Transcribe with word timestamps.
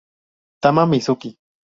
Tama 0.61 0.85
Mizuki 0.89 1.37